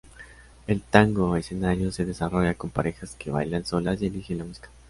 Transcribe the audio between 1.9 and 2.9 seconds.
se desarrolla con